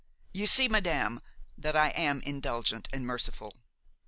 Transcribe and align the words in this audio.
You 0.33 0.47
see, 0.47 0.67
madame, 0.67 1.21
that 1.55 1.75
I 1.75 1.89
am 1.89 2.23
indulgent 2.23 2.87
and 2.91 3.05
merciful. 3.05 3.53